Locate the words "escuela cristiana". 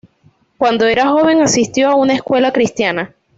2.15-3.13